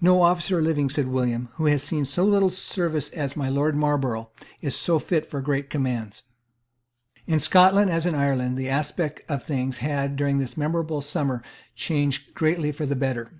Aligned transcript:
"No 0.00 0.22
officer 0.22 0.60
living," 0.60 0.90
said 0.90 1.06
William, 1.06 1.48
"who 1.52 1.66
has 1.66 1.84
seen 1.84 2.04
so 2.04 2.24
little 2.24 2.50
service 2.50 3.10
as 3.10 3.36
my 3.36 3.48
Lord 3.48 3.76
Marlborough, 3.76 4.30
is 4.60 4.74
so 4.74 4.98
fit 4.98 5.24
for 5.30 5.40
great 5.40 5.70
commands." 5.70 6.24
In 7.28 7.38
Scotland, 7.38 7.88
as 7.88 8.04
in 8.04 8.16
Ireland, 8.16 8.56
the 8.58 8.68
aspect 8.68 9.20
of 9.30 9.44
things 9.44 9.78
had, 9.78 10.16
during 10.16 10.38
this 10.38 10.56
memorable 10.56 11.00
summer, 11.00 11.44
changed 11.76 12.34
greatly 12.34 12.72
for 12.72 12.86
the 12.86 12.96
better. 12.96 13.30